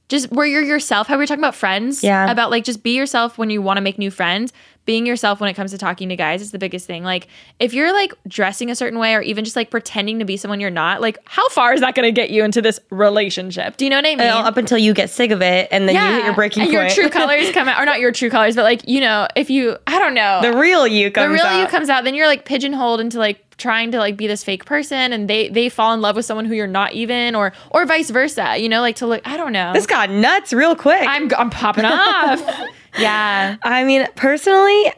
[0.10, 2.04] just where you're yourself, how we were talking about friends.
[2.04, 2.30] Yeah.
[2.30, 4.52] About like just be yourself when you want to make new friends.
[4.90, 7.04] Being yourself when it comes to talking to guys is the biggest thing.
[7.04, 7.28] Like
[7.60, 10.60] if you're like dressing a certain way or even just like pretending to be someone
[10.60, 13.78] you're not, like how far is that gonna get you into this relationship?
[13.78, 14.26] Do you know what I uh, mean?
[14.26, 16.72] Well, up until you get sick of it, and then you hit your breaking and
[16.74, 16.98] point.
[16.98, 19.52] your true colors come out, or not your true colors, but like you know, if
[19.52, 22.26] you, I don't know, the real you comes the real you comes out, then you're
[22.26, 25.94] like pigeonholed into like trying to like be this fake person, and they they fall
[25.94, 28.58] in love with someone who you're not even, or or vice versa.
[28.58, 29.74] You know, like to look, I don't know.
[29.74, 31.06] This got nuts real quick.
[31.08, 32.42] I'm I'm popping off.
[33.00, 33.58] yeah.
[33.64, 34.92] I mean, personally,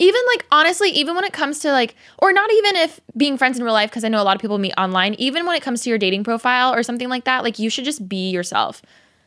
[0.00, 3.58] Even like honestly, even when it comes to like, or not even if being friends
[3.58, 5.14] in real life, because I know a lot of people meet online.
[5.14, 7.84] Even when it comes to your dating profile or something like that, like you should
[7.84, 8.82] just be yourself.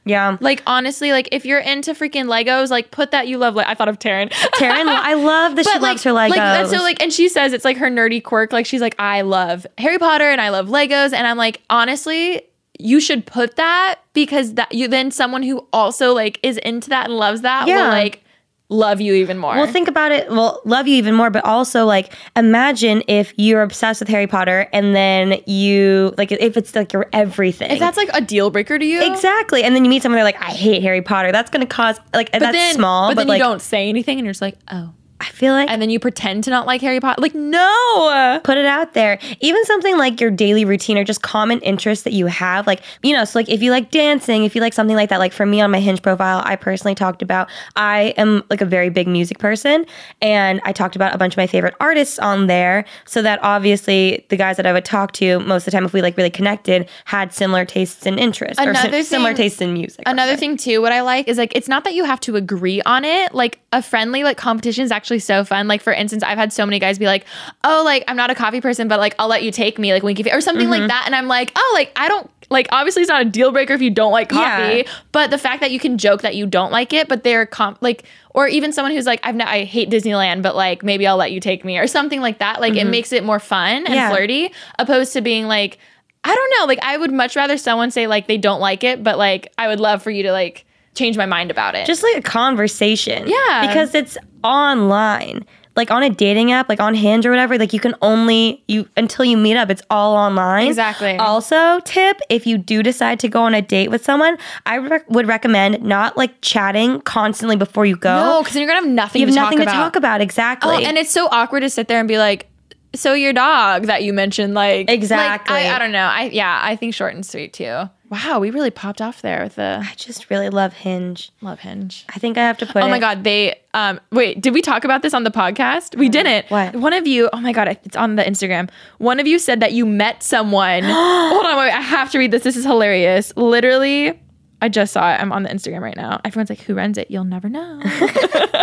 [0.07, 0.37] Yeah.
[0.39, 3.55] Like honestly, like if you're into freaking Legos, like put that you love.
[3.55, 4.29] Like I thought of Taryn.
[4.31, 6.29] Taryn, I love that she But loves her Legos.
[6.29, 8.51] Like that's so like, and she says it's like her nerdy quirk.
[8.53, 12.41] Like she's like, I love Harry Potter and I love Legos, and I'm like, honestly,
[12.79, 17.05] you should put that because that you then someone who also like is into that
[17.05, 17.83] and loves that Yeah.
[17.85, 18.23] will like
[18.69, 19.55] love you even more.
[19.55, 20.29] Well, think about it.
[20.29, 24.67] Well, love you even more, but also like imagine if you're obsessed with Harry Potter
[24.73, 27.71] and then you like if it's like your everything.
[27.71, 30.23] if that's like a deal breaker to you, exactly, and then you meet someone they're
[30.23, 31.31] like, I hate Harry Potter.
[31.31, 33.61] That's going to cause like But that's then, small, but, but, then like you don't
[33.61, 36.49] say anything, and you're just like, oh, I feel like and then you pretend to
[36.51, 37.21] not like Harry Potter.
[37.21, 38.39] Like, no.
[38.43, 39.17] put it out there.
[39.39, 42.67] Even something like your daily routine or just common interests that you have.
[42.67, 45.19] Like, you know, so like if you like dancing, if you like something like that,
[45.19, 48.65] like for me on my Hinge profile, I personally talked about I am like a
[48.65, 49.85] very big music person
[50.21, 54.25] and I talked about a bunch of my favorite artists on there so that obviously
[54.29, 56.29] the guys that I would talk to most of the time if we like really
[56.29, 60.03] connected had similar tastes and interests or Another si- similar tastes in music.
[60.05, 62.81] Another thing too, what I like is like it's not that you have to agree
[62.83, 63.33] on it.
[63.33, 65.67] Like a friendly like competition is actually so fun.
[65.67, 67.25] Like for instance, I've had so many guys be like,
[67.63, 70.03] "Oh, like I'm not a coffee person, but like I'll let you take me, like
[70.03, 70.87] winky face or something like mm-hmm.
[70.87, 73.73] that." And I'm like, "Oh, like I don't like obviously it's not a deal breaker
[73.73, 74.91] if you don't like coffee, Yeah.
[75.11, 77.81] but the fact that you can joke that you don't like it, but they're comp
[77.81, 81.17] like or even someone who's like, I've not, I hate Disneyland, but like maybe I'll
[81.17, 82.61] let you take me or something like that.
[82.61, 82.91] Like it mm-hmm.
[82.91, 84.09] makes it more fun and Yeah.
[84.09, 85.79] flirty, opposed to being like,
[86.23, 89.03] I don't know, like I would much rather someone say like they don't like it,
[89.03, 90.65] but like I would love for you to like
[90.97, 91.85] change my mind about it.
[91.85, 93.27] just like a conversation.
[93.27, 93.67] Yeah.
[93.67, 95.45] Because it's online.
[95.75, 98.89] Like on a dating app, like on Hinge or whatever, like you can only you
[98.97, 100.65] until you meet up, it's all online.
[100.67, 101.15] Exactly.
[101.17, 105.27] Also, tip if you do decide to go on a date with someone, I would
[105.27, 108.15] recommend not like chatting constantly before you go.
[108.15, 109.21] no, because then you're gonna have nothing.
[109.21, 109.83] you have to nothing talk to about.
[109.83, 110.21] talk about.
[110.21, 110.73] Exactly.
[110.73, 112.49] Oh, and it's so awkward to sit there and be like,
[112.95, 115.57] so your dog that you mentioned, like like, Exactly.
[115.57, 116.07] I, I don't know.
[116.07, 117.87] I yeah, I think short and sweet too.
[118.09, 121.31] Wow, we really popped off there with the I just really love Hinge.
[121.41, 122.05] love hinge.
[122.09, 122.81] I think I have to put.
[122.81, 125.97] Oh my it- god, they um wait, did we talk about this on the podcast?
[125.97, 126.45] We didn't.
[126.49, 126.75] What?
[126.75, 128.69] One of you, oh my god, it's on the Instagram.
[128.99, 130.83] One of you said that you met someone.
[130.85, 132.43] Hold on, wait, I have to read this.
[132.43, 133.33] This is hilarious.
[133.35, 134.17] Literally,
[134.61, 135.17] I just saw it.
[135.21, 136.21] I'm on the Instagram right now.
[136.23, 137.81] Everyone's like, "Who runs it?" You'll never know.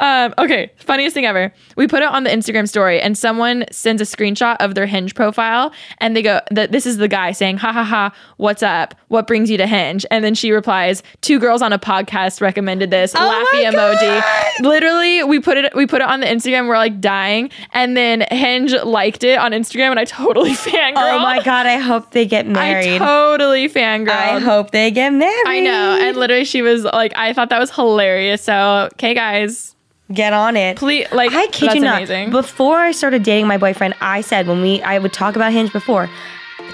[0.00, 1.52] um, okay, funniest thing ever.
[1.76, 5.14] We put it on the Instagram story, and someone sends a screenshot of their Hinge
[5.14, 8.94] profile, and they go, that "This is the guy saying, ha ha ha, what's up?
[9.08, 12.90] What brings you to Hinge?" And then she replies, two girls on a podcast recommended
[12.90, 14.60] this." Oh Laughy emoji.
[14.60, 16.68] Literally, we put it we put it on the Instagram.
[16.68, 20.94] We're like dying, and then Hinge liked it on Instagram, and I totally fangirl.
[20.96, 21.66] Oh my god!
[21.66, 22.96] I hope they get married.
[22.96, 24.10] I totally fangirl.
[24.10, 25.46] I hope they get married.
[25.46, 25.98] I know.
[26.00, 28.42] And literally, she was like, I thought that was hilarious.
[28.42, 29.74] So, okay, guys,
[30.12, 30.76] get on it.
[30.76, 31.96] please, like, I kid that's you not.
[31.96, 32.30] amazing.
[32.30, 35.72] Before I started dating my boyfriend, I said when we I would talk about Hinge
[35.72, 36.08] before.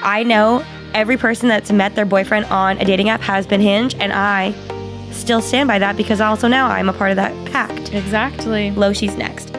[0.03, 0.64] I know
[0.95, 4.53] every person that's met their boyfriend on a dating app has been Hinge, and I
[5.12, 7.92] still stand by that because also now I'm a part of that pact.
[7.92, 8.71] exactly.
[8.73, 9.55] Loshie's next.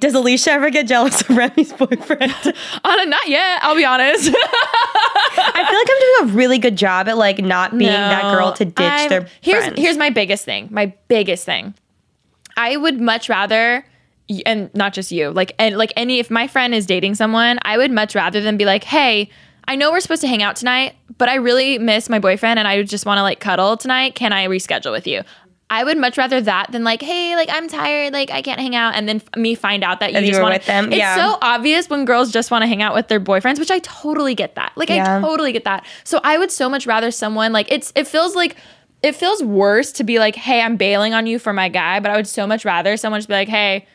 [0.00, 2.32] Does Alisha ever get jealous of Remi's boyfriend?
[2.84, 3.58] Uh, not yet.
[3.62, 4.28] I'll be honest.
[4.34, 8.52] I feel like I'm doing a really good job at like not being that girl
[8.52, 9.80] to ditch I'm- their here's friends.
[9.80, 10.68] here's my biggest thing.
[10.70, 11.74] My biggest thing.
[12.56, 13.84] I would much rather
[14.46, 17.78] and not just you like and like any if my friend is dating someone i
[17.78, 19.30] would much rather than be like hey
[19.66, 22.68] i know we're supposed to hang out tonight but i really miss my boyfriend and
[22.68, 25.22] i just want to like cuddle tonight can i reschedule with you
[25.70, 28.74] i would much rather that than like hey like i'm tired like i can't hang
[28.74, 30.96] out and then f- me find out that you And just want with them, it's
[30.96, 31.16] yeah.
[31.16, 34.34] so obvious when girls just want to hang out with their boyfriends which i totally
[34.34, 35.18] get that like Yeah.
[35.18, 38.34] i totally get that so i would so much rather someone like it's it feels
[38.34, 38.56] like
[39.00, 42.10] it feels worse to be like, hey, I'm bailing on you for my guy, but
[42.10, 43.86] I would so much rather someone just be like, hey,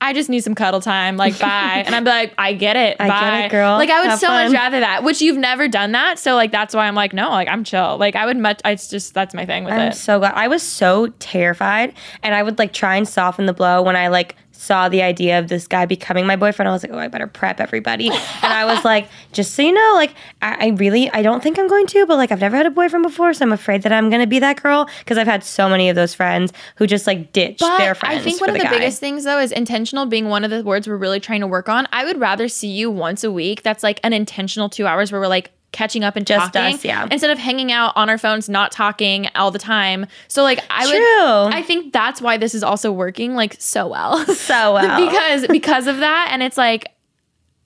[0.00, 1.82] I just need some cuddle time, like bye.
[1.86, 2.96] and I'd be like, I get it.
[3.00, 3.20] I bye.
[3.20, 3.76] get it, girl.
[3.78, 4.46] Like I would Have so fun.
[4.46, 6.18] much rather that, which you've never done that.
[6.18, 7.96] So like that's why I'm like, no, like I'm chill.
[7.98, 9.94] Like I would much it's just that's my thing with I'm it.
[9.94, 10.34] so glad.
[10.34, 14.08] I was so terrified, and I would like try and soften the blow when I
[14.08, 16.68] like saw the idea of this guy becoming my boyfriend.
[16.68, 18.08] I was like, oh, I better prep everybody.
[18.08, 21.58] and I was like, just so you know, like I, I really, I don't think
[21.58, 23.92] I'm going to, but like I've never had a boyfriend before, so I'm afraid that
[23.92, 27.06] I'm gonna be that girl because I've had so many of those friends who just
[27.06, 28.20] like ditch But their friends.
[28.20, 28.70] I think one of the guy.
[28.70, 31.68] biggest things though is intentional being one of the words we're really trying to work
[31.68, 31.86] on.
[31.92, 33.62] I would rather see you once a week.
[33.62, 36.84] That's like an intentional two hours where we're like catching up and Just talking us,
[36.84, 37.06] yeah.
[37.10, 40.84] instead of hanging out on our phones not talking all the time so like i
[40.86, 41.44] True.
[41.44, 45.06] would i think that's why this is also working like so well So well.
[45.08, 46.88] because because of that and it's like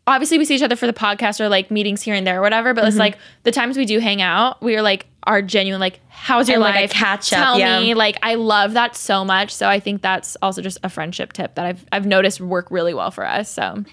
[0.06, 2.42] obviously we see each other for the podcast or like meetings here and there or
[2.42, 3.00] whatever but it's Mm-hmm.
[3.00, 6.56] like the times we do hang out we are like are genuine like how's your
[6.56, 7.78] And, like, life catch up, tell yeah.
[7.78, 11.32] me like i love that so much so i think that's also just a friendship
[11.32, 13.84] tip that i've i've noticed work really well for us so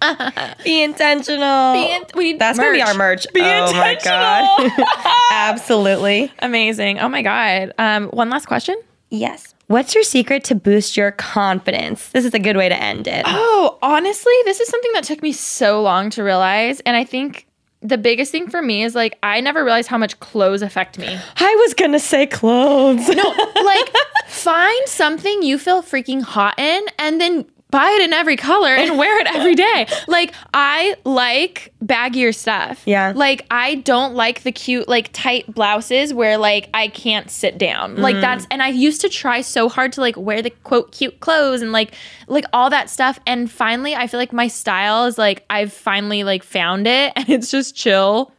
[0.64, 1.74] be intentional.
[1.74, 3.26] Be in- we need That's gonna be our merch.
[3.32, 4.70] Be oh my god,
[5.32, 6.32] absolutely.
[6.40, 8.76] amazing oh my god um one last question
[9.12, 9.54] Yes.
[9.66, 12.08] What's your secret to boost your confidence?
[12.08, 13.24] This is a good way to end it.
[13.26, 16.80] Oh, honestly, this is something that took me so long to realize.
[16.80, 17.46] And I think
[17.82, 21.18] the biggest thing for me is like, I never realized how much clothes affect me.
[21.36, 23.06] I was gonna say clothes.
[23.06, 23.94] No, like,
[24.28, 28.96] find something you feel freaking hot in and then buy it in every color and
[28.96, 29.86] wear it every day.
[30.08, 32.82] Like I like baggier stuff.
[32.84, 33.14] Yeah.
[33.16, 37.96] Like I don't like the cute like tight blouses where like I can't sit down.
[37.96, 38.20] Like mm.
[38.20, 41.62] that's and I used to try so hard to like wear the quote cute clothes
[41.62, 41.94] and like
[42.26, 46.24] like all that stuff and finally I feel like my style is like I've finally
[46.24, 48.32] like found it and it's just chill.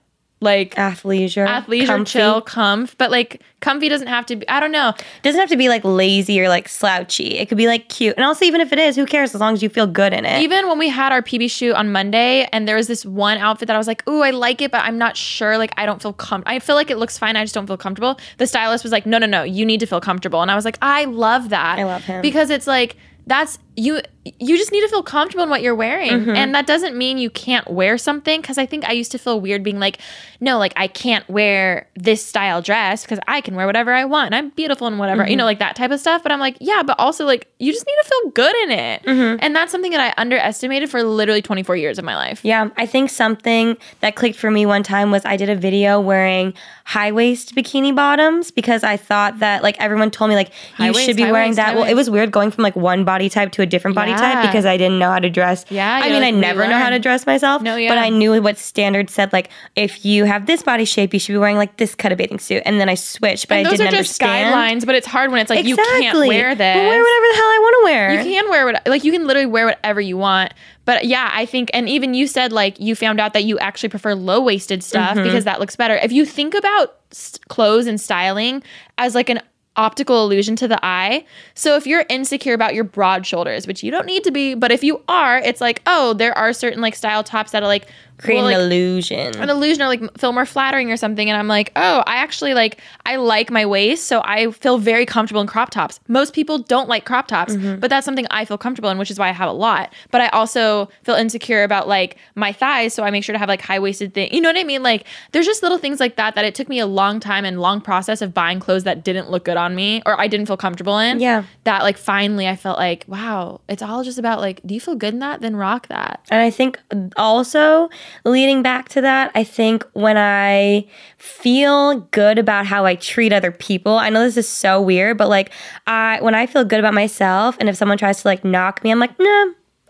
[0.43, 1.47] Like Athleisure.
[1.47, 2.11] athleisure, comfy.
[2.11, 4.47] chill, comf, but like comfy doesn't have to be.
[4.49, 4.93] I don't know.
[5.21, 7.37] Doesn't have to be like lazy or like slouchy.
[7.37, 8.15] It could be like cute.
[8.17, 10.25] And also, even if it is, who cares as long as you feel good in
[10.25, 10.41] it.
[10.41, 13.67] Even when we had our PB shoot on Monday, and there was this one outfit
[13.67, 15.57] that I was like, "Ooh, I like it, but I'm not sure.
[15.57, 16.43] Like, I don't feel com.
[16.45, 17.35] I feel like it looks fine.
[17.37, 19.43] I just don't feel comfortable." The stylist was like, "No, no, no.
[19.43, 21.79] You need to feel comfortable." And I was like, "I love that.
[21.79, 22.21] I love him.
[22.21, 24.01] because it's like." That's you
[24.39, 26.11] you just need to feel comfortable in what you're wearing.
[26.11, 26.35] Mm-hmm.
[26.35, 29.41] And that doesn't mean you can't wear something cuz I think I used to feel
[29.41, 29.97] weird being like,
[30.39, 34.27] no, like I can't wear this style dress because I can wear whatever I want.
[34.27, 35.23] And I'm beautiful and whatever.
[35.23, 35.31] Mm-hmm.
[35.31, 37.73] You know, like that type of stuff, but I'm like, yeah, but also like you
[37.73, 39.03] just need to feel good in it.
[39.03, 39.39] Mm-hmm.
[39.41, 42.39] And that's something that I underestimated for literally 24 years of my life.
[42.43, 45.99] Yeah, I think something that clicked for me one time was I did a video
[45.99, 46.53] wearing
[46.85, 50.91] high waist bikini bottoms because I thought that like everyone told me like you High
[50.91, 51.75] waist, should be high wearing waist, that.
[51.75, 54.45] Well, it was weird going from like one body type to a different body type
[54.45, 55.65] because I didn't know how to dress.
[55.69, 57.61] Yeah, I mean, I like, never know how to dress myself.
[57.63, 57.89] No, yeah.
[57.89, 57.97] but.
[57.97, 61.37] I knew what standards said like if you have this body shape, you should be
[61.39, 63.91] wearing like this cut of bathing suit, and then I switched, but And I didn't
[63.91, 64.53] just understand.
[64.53, 65.95] guidelines, but it's hard when it's like Exactly.
[65.95, 66.75] you can't wear this.
[66.75, 68.13] But wear whatever the hell I want to wear.
[68.13, 70.53] You can wear what like you can literally wear whatever you want.
[70.85, 73.87] But yeah, I think and even you said like you found out that you actually
[73.89, 75.23] prefer low waisted stuff Mm-hmm.
[75.23, 75.95] because that looks better.
[75.95, 78.61] If you think about s- clothes and styling
[78.97, 79.39] as like an
[79.75, 81.25] optical illusion to the eye.
[81.55, 84.71] So if you're insecure about your broad shoulders, which you don't need to be, but
[84.71, 87.87] if you are, it's like, oh, there are certain like style tops that are like
[88.23, 89.35] Create will, an illusion.
[89.39, 92.53] an illusion or like feel more flattering or something and i'm like oh i actually
[92.53, 95.99] like i like my waist so i feel very comfortable in crop tops.
[96.07, 97.79] Most people don't like crop tops mm-hmm.
[97.79, 99.93] but that's something i feel comfortable in which is why i have a lot.
[100.11, 103.49] But i also feel insecure about like my thighs so i make sure to have
[103.49, 104.83] like high-waisted thing you know what i mean?
[104.83, 107.59] Like there's just little things like that that it took me a long time and
[107.59, 110.57] long process of buying clothes that didn't look good on me or i didn't feel
[110.57, 111.43] comfortable in Yeah.
[111.65, 114.95] that like finally i felt like wow it's all just about like do you feel
[114.95, 115.41] good in that?
[115.41, 116.21] Then rock that.
[116.29, 117.89] And I think uh, also
[118.25, 120.85] leading back to that, I think when I
[121.17, 125.29] feel good about how I treat other people, I know this is so weird, but
[125.29, 125.51] like
[125.87, 128.91] I when I feel good about myself and if someone tries to like knock me,
[128.91, 129.45] I'm like, nah,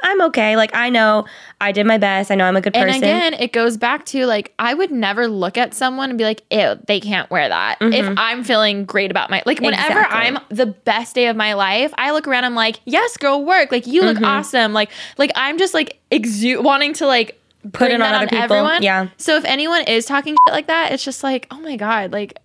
[0.05, 0.57] I'm okay.
[0.57, 1.25] Like I know
[1.61, 2.29] I did my best.
[2.29, 2.89] I know I'm a good person.
[2.89, 6.25] And again, it goes back to like I would never look at someone and be
[6.25, 9.97] like, "Ew, they can't wear that." If I'm feeling great about my like whenever Mm-hmm.
[9.99, 10.19] Exactly.
[10.19, 13.71] I'm the best day of my life, I look around I'm like, "Yes, girl, work.
[13.71, 14.21] Like you Mm-hmm.
[14.21, 17.39] look awesome." Like like I'm just like exude wanting to like
[17.71, 18.79] Put it on other people.
[18.81, 19.07] Yeah.
[19.17, 22.37] So if anyone is talking shit like that, it's just like, "Oh my god, like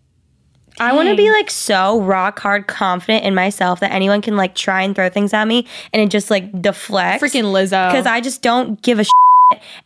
[0.81, 4.55] I want to be like so rock hard confident in myself that anyone can like
[4.55, 7.23] try and throw things at me and it just like deflects.
[7.23, 9.13] freaking Lizzo." because I just don't give a shit.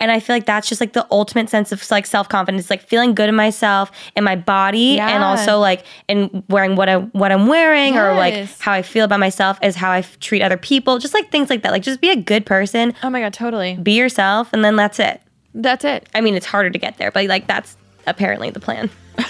[0.00, 2.82] And I feel like that's just like the ultimate sense of like self confidence, like
[2.82, 7.30] feeling good in myself and my body, and also like in wearing what I what
[7.30, 10.56] I'm wearing or like how I feel about myself is how I f- treat other
[10.56, 11.70] people, just like things like that.
[11.70, 13.76] Like just be a good person, oh my god, totally.
[13.76, 15.22] be yourself, and then that's it.
[15.54, 16.08] That's it.
[16.14, 17.76] I mean, it's harder to get there, but like that's
[18.08, 18.90] apparently the plan.
[19.18, 19.22] you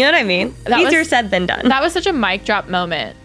[0.00, 0.52] know what I mean?
[0.64, 1.68] That Easier was- said than done.
[1.68, 3.16] That was such a mic drop moment.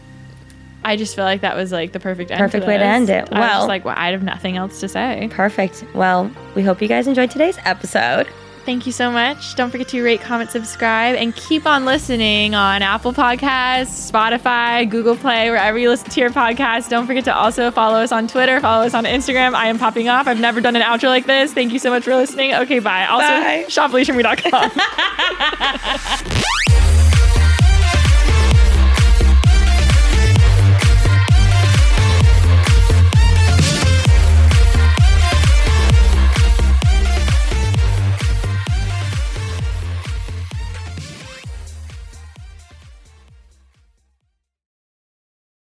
[0.85, 2.39] I just feel like that was like the perfect end.
[2.39, 3.27] Perfect way to end it.
[3.31, 5.27] I was Well- just like, well, I have nothing else to say.
[5.31, 5.83] Perfect.
[5.93, 8.27] Well, we hope you guys enjoyed today's episode.
[8.65, 9.55] Thank you so much.
[9.55, 15.15] Don't forget to rate, comment, subscribe, and keep on listening on Apple Podcasts, Spotify, Google
[15.15, 16.89] Play, wherever you listen to your podcast.
[16.89, 19.53] Don't forget to also follow us on Twitter, follow us on Instagram.
[19.53, 20.25] I am popping off.
[20.27, 21.53] I've never done an outro like this.
[21.53, 22.55] Thank you so much for listening.
[22.55, 23.05] Okay, bye.
[23.05, 23.65] Also, Bye.